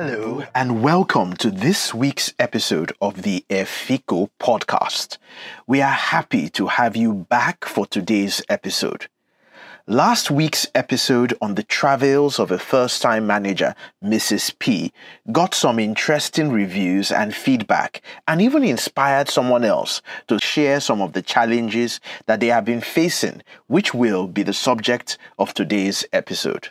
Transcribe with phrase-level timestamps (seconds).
[0.00, 5.18] Hello, and welcome to this week's episode of the Efiko podcast.
[5.66, 9.08] We are happy to have you back for today's episode.
[9.88, 14.56] Last week's episode on the travels of a first time manager, Mrs.
[14.60, 14.92] P,
[15.32, 21.12] got some interesting reviews and feedback, and even inspired someone else to share some of
[21.12, 26.68] the challenges that they have been facing, which will be the subject of today's episode.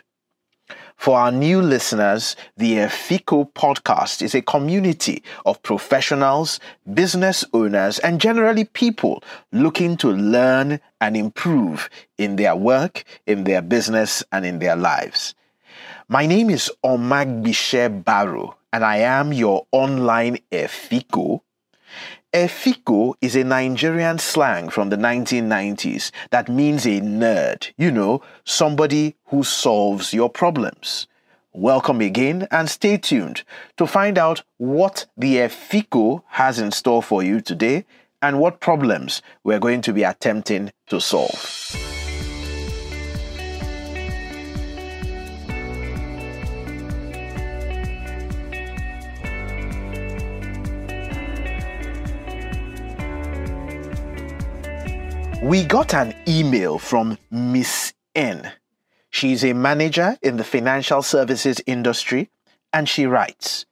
[0.98, 6.58] For our new listeners, the Efiko podcast is a community of professionals,
[6.92, 11.88] business owners, and generally people looking to learn and improve
[12.18, 15.36] in their work, in their business, and in their lives.
[16.08, 21.42] My name is Omagbishe Baro, and I am your online Efiko
[22.34, 29.16] Efiko is a Nigerian slang from the 1990s that means a nerd, you know, somebody
[29.28, 31.06] who solves your problems.
[31.54, 33.44] Welcome again and stay tuned
[33.78, 37.86] to find out what the Efiko has in store for you today
[38.20, 41.87] and what problems we're going to be attempting to solve.
[55.48, 58.52] We got an email from Miss N.
[59.08, 62.28] She's a manager in the financial services industry,
[62.70, 63.64] and she writes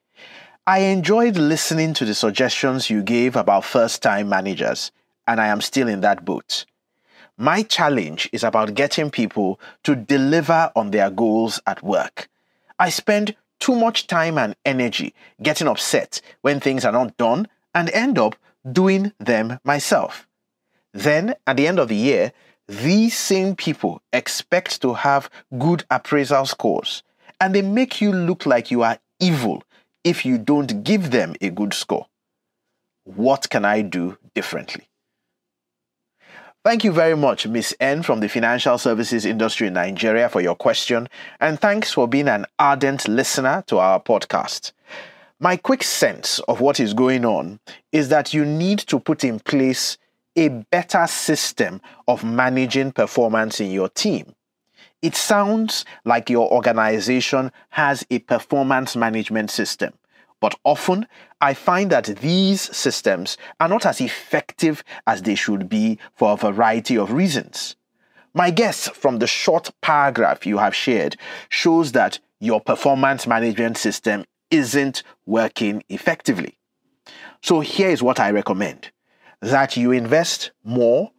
[0.67, 4.91] I enjoyed listening to the suggestions you gave about first time managers,
[5.29, 6.65] and I am still in that boat.
[7.37, 12.31] My challenge is about getting people to deliver on their goals at work.
[12.79, 17.91] I spend too much time and energy getting upset when things are not done and
[17.91, 18.35] end up
[18.73, 20.27] doing them myself.
[20.97, 22.33] Then, at the end of the year,
[22.69, 27.03] these same people expect to have good appraisal scores,
[27.39, 29.63] and they make you look like you are evil
[30.05, 32.07] if you don't give them a good score.
[33.05, 34.89] What can I do differently?
[36.65, 40.57] Thank you very much, Miss N from the financial services industry in Nigeria, for your
[40.57, 44.73] question, and thanks for being an ardent listener to our podcast.
[45.39, 47.61] My quick sense of what is going on
[47.93, 49.99] is that you need to put in place
[50.37, 54.35] a better system of managing performance in your team.
[55.03, 59.93] It sounds like your organization has a performance management system,
[60.41, 61.07] but often
[61.41, 66.37] I find that these systems are not as effective as they should be for a
[66.37, 67.77] variety of reasons.
[68.35, 71.17] My guess from the short paragraph you have shared
[71.49, 76.59] shows that your performance management system isn't working effectively.
[77.43, 78.91] So here is what I recommend
[79.41, 81.11] that you invest more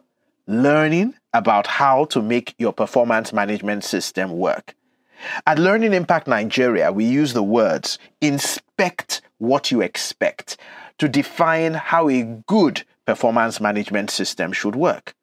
[0.48, 4.76] learning about how to make your performance management system work.
[5.46, 10.58] At Learning Impact Nigeria, we use the words inspect what you expect
[11.00, 15.16] to define how a good performance management system should work.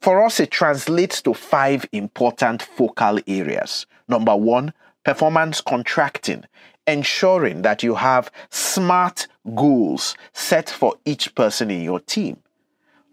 [0.00, 3.86] For us, it translates to five important focal areas.
[4.08, 4.72] Number one,
[5.04, 6.44] performance contracting,
[6.86, 12.38] ensuring that you have smart goals set for each person in your team.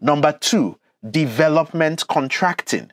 [0.01, 0.77] Number two,
[1.09, 2.91] development contracting,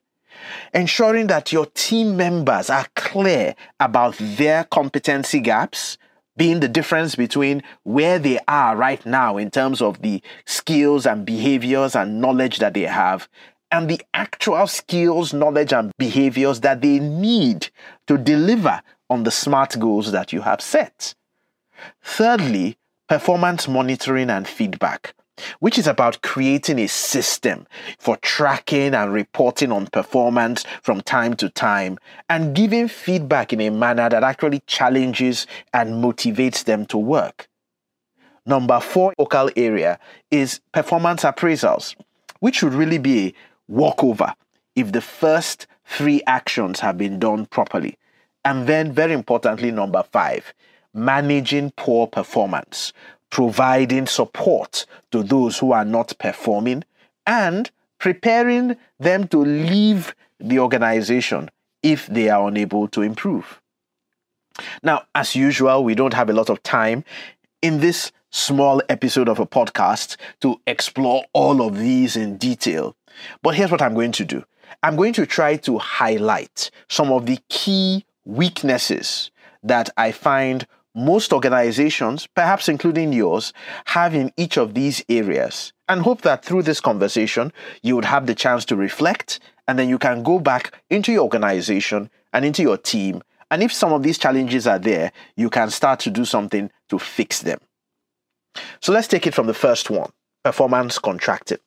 [0.74, 5.98] ensuring that your team members are clear about their competency gaps,
[6.36, 11.26] being the difference between where they are right now in terms of the skills and
[11.26, 13.28] behaviors and knowledge that they have,
[13.72, 17.68] and the actual skills, knowledge, and behaviors that they need
[18.06, 18.80] to deliver
[19.10, 21.14] on the smart goals that you have set.
[22.02, 22.78] Thirdly,
[23.08, 25.14] performance monitoring and feedback,
[25.58, 27.66] which is about creating a system
[27.98, 31.98] for tracking and reporting on performance from time to time
[32.28, 37.48] and giving feedback in a manner that actually challenges and motivates them to work.
[38.46, 39.98] Number four focal area
[40.30, 41.94] is performance appraisals,
[42.38, 43.34] which should really be a
[43.68, 44.34] walkover
[44.76, 47.98] if the first three actions have been done properly.
[48.44, 50.52] And then, very importantly, number five,
[50.94, 52.92] managing poor performance,
[53.30, 56.84] providing support to those who are not performing,
[57.26, 61.50] and preparing them to leave the organization
[61.82, 63.60] if they are unable to improve.
[64.82, 67.04] Now, as usual, we don't have a lot of time
[67.62, 72.96] in this small episode of a podcast to explore all of these in detail.
[73.42, 74.44] But here's what I'm going to do
[74.82, 79.30] I'm going to try to highlight some of the key weaknesses
[79.62, 83.52] that I find most organizations, perhaps including yours,
[83.86, 87.52] have in each of these areas, and hope that through this conversation,
[87.82, 91.22] you would have the chance to reflect, and then you can go back into your
[91.22, 95.70] organization and into your team And if some of these challenges are there, you can
[95.70, 97.58] start to do something to fix them.
[98.80, 100.10] So let's take it from the first one
[100.44, 101.58] performance contracting.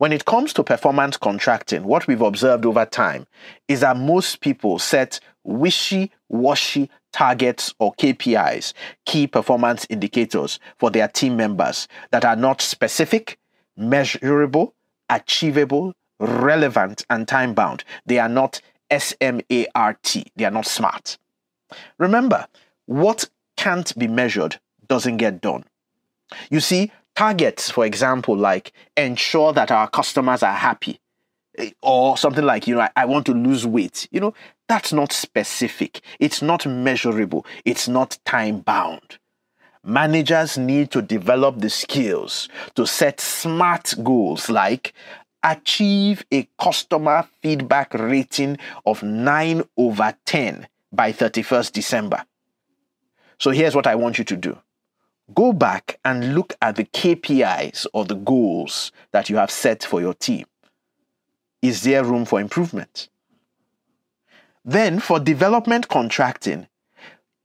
[0.00, 3.26] When it comes to performance contracting, what we've observed over time
[3.68, 8.72] is that most people set wishy washy targets or KPIs,
[9.04, 13.38] key performance indicators for their team members that are not specific,
[13.76, 14.72] measurable,
[15.10, 17.84] achievable, relevant, and time bound.
[18.06, 21.18] They are not SMART, they are not smart.
[21.98, 22.46] Remember,
[22.86, 25.64] what can't be measured doesn't get done.
[26.48, 30.98] You see, targets, for example, like ensure that our customers are happy,
[31.58, 34.32] eh, or something like, you know, I, I, want to lose weight, you know,
[34.68, 36.00] that's not specific.
[36.18, 37.44] It's not measurable.
[37.66, 39.18] It's not time bound.
[39.84, 44.94] Managers need to develop the skills to set smart goals like
[45.42, 48.56] achieve a customer feedback rating
[48.86, 52.24] of 9 over 10 by 31st December.
[53.38, 54.58] So here's what I want you to do
[55.34, 60.00] go back and look at the KPIs or the goals that you have set for
[60.00, 60.46] your team.
[61.62, 63.08] Is there room for improvement?
[64.64, 66.68] Then, for development contracting,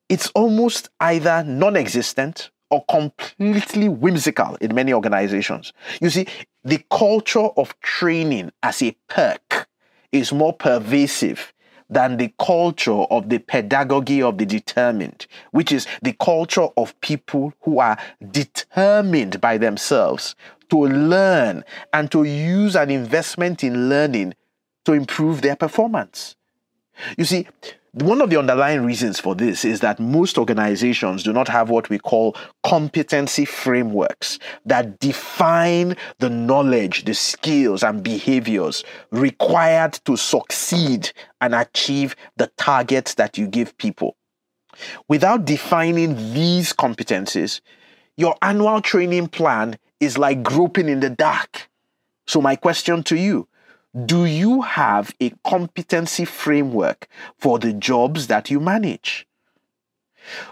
[0.10, 5.74] it's almost either non existent or completely whimsical in many organizations.
[6.02, 6.28] You see,
[6.64, 9.68] the culture of training as a perk
[10.12, 11.54] is more pervasive
[11.90, 17.54] than the culture of the pedagogy of the determined, which is the culture of people
[17.62, 17.98] who are
[18.32, 20.36] determined by themselves
[20.70, 24.34] to learn and to use an investment in learning
[24.84, 26.36] to improve their performance.
[27.18, 27.48] You see,
[28.02, 31.90] one of the underlying reasons for this is that most organizations do not have what
[31.90, 41.10] we call competency frameworks that define the knowledge, the skills, and behaviors required to succeed
[41.40, 44.18] and achieve the targets that you give people.
[45.08, 47.62] Without defining these competencies,
[48.18, 51.70] your annual training plan is like groping in the dark.
[52.28, 53.48] So, my question to you
[54.04, 57.08] do you have a competency framework
[57.38, 59.26] for the jobs that you manage?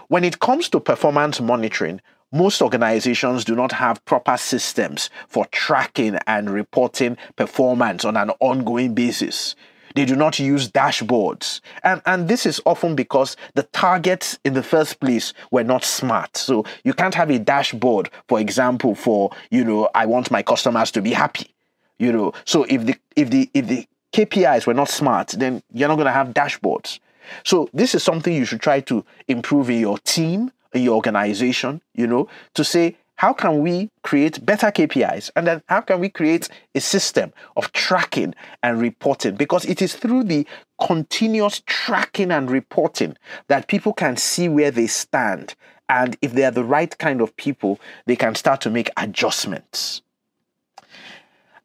[0.08, 2.00] When it comes to performance monitoring,
[2.32, 8.94] most organizations do not have proper systems for tracking and reporting performance on an ongoing
[8.94, 9.54] basis.
[9.94, 11.60] They do not use dashboards.
[11.82, 16.36] And, and this is often because the targets in the first place were not smart.
[16.36, 20.90] So you can't have a dashboard, for example, for, you know, I want my customers
[20.92, 21.53] to be happy.
[21.98, 25.88] You know, so if the if the if the KPIs were not smart, then you're
[25.88, 26.98] not going to have dashboards.
[27.44, 31.80] So this is something you should try to improve in your team, in your organization.
[31.94, 36.08] You know, to say how can we create better KPIs and then how can we
[36.08, 39.36] create a system of tracking and reporting?
[39.36, 40.46] Because it is through the
[40.84, 43.16] continuous tracking and reporting
[43.48, 45.54] that people can see where they stand.
[45.88, 50.02] And if they are the right kind of people, they can start to make adjustments.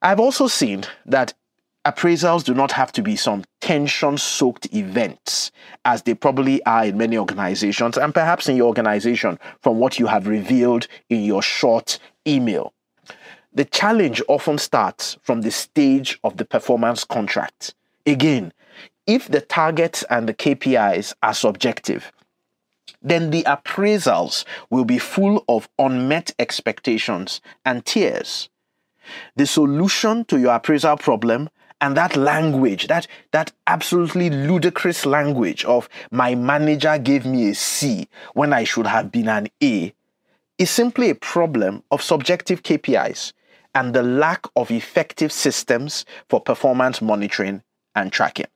[0.01, 1.34] I've also seen that
[1.86, 5.51] appraisals do not have to be some tension soaked events,
[5.84, 10.07] as they probably are in many organizations, and perhaps in your organization from what you
[10.07, 12.74] have revealed in your short email.
[13.51, 17.74] The challenge often starts from the stage of the performance contract.
[18.06, 18.53] Again,
[19.06, 22.13] if the targets and the KPIs are subjective,
[23.01, 28.50] then the appraisals will be full of unmet expectations and tears
[29.36, 31.50] the solution to your appraisal problem
[31.82, 38.08] and that language, that, that absolutely ludicrous language of my manager gave me a C
[38.34, 39.94] when I should have been an A,
[40.58, 43.32] is simply a problem of subjective KPIs
[43.74, 47.63] and the lack of effective systems for performance monitoring
[47.96, 48.48] and tracking.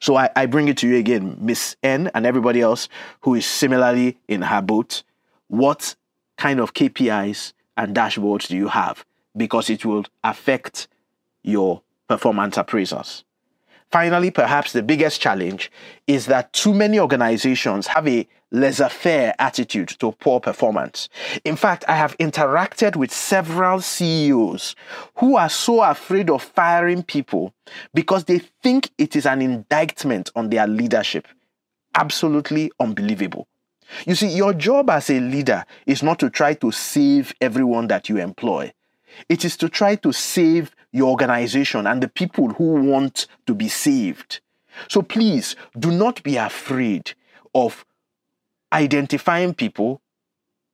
[0.00, 2.88] So I, I bring it to you again, Miss N and everybody else
[3.22, 5.02] who is similarly in her boat.
[5.48, 5.96] What
[6.36, 9.04] kind of KPIs and dashboards do you have?
[9.36, 10.88] Because it will affect
[11.42, 13.24] your performance appraisals.
[13.90, 15.70] Finally, perhaps the biggest challenge
[16.06, 21.08] is that too many organizations have a laissez faire attitude to poor performance.
[21.44, 24.74] In fact, I have interacted with several CEOs
[25.16, 27.54] who are so afraid of firing people
[27.94, 31.28] because they think it is an indictment on their leadership.
[31.94, 33.46] Absolutely unbelievable.
[34.04, 38.08] You see, your job as a leader is not to try to save everyone that
[38.08, 38.72] you employ.
[39.28, 43.68] It is to try to save your organization and the people who want to be
[43.68, 44.40] saved.
[44.88, 47.12] So please do not be afraid
[47.54, 47.84] of
[48.72, 50.00] identifying people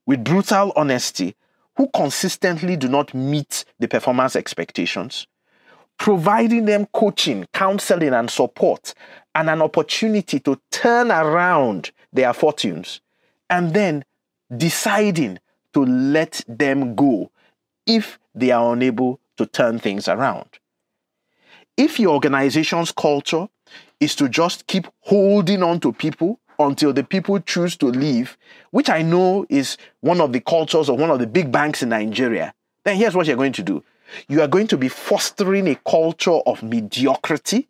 [0.06, 1.36] with brutal honesty
[1.76, 5.26] who consistently do not meet the performance expectations.
[5.98, 8.92] providing them coaching, counseling, and support,
[9.36, 13.00] and an opportunity to turn around their fortunes,
[13.48, 14.04] and then
[14.56, 15.38] deciding
[15.72, 17.30] to let them go
[17.86, 20.58] if they are unable to turn things around.
[21.76, 23.48] If your organization's culture
[24.00, 28.36] is to just keep holding on to people until the people choose to leave,
[28.70, 31.88] which I know is one of the cultures of one of the big banks in
[31.88, 33.82] Nigeria, then here's what you're going to do.
[34.28, 37.68] You are going to be fostering a culture of mediocrity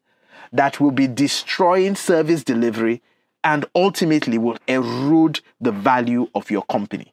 [0.52, 3.02] that will be destroying service delivery
[3.44, 7.12] and ultimately will erode the value of your company.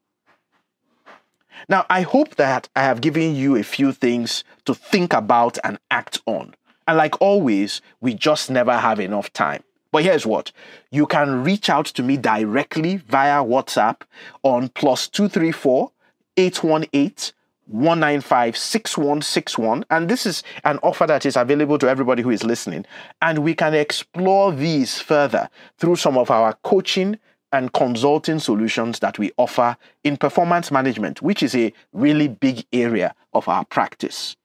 [1.67, 5.79] Now, I hope that I have given you a few things to think about and
[5.91, 6.55] act on.
[6.87, 9.63] And like always, we just never have enough time.
[9.91, 10.51] But here's what
[10.91, 14.01] you can reach out to me directly via WhatsApp
[14.43, 15.91] on plus 234
[16.37, 17.33] 818
[17.69, 19.85] 195 6161.
[19.89, 22.85] And this is an offer that is available to everybody who is listening.
[23.21, 27.19] And we can explore these further through some of our coaching
[27.51, 33.15] and consulting solutions that we offer in performance management, which is a really big area
[33.33, 34.35] of our practice.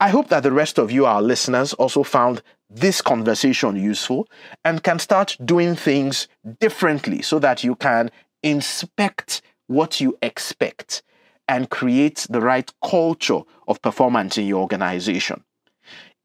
[0.00, 4.28] I hope that the rest of you, our listeners, also found this conversation useful
[4.64, 6.28] and can start doing things
[6.60, 8.10] differently so that you can
[8.42, 11.02] inspect what you expect
[11.48, 15.44] and create the right culture of performance in your organization.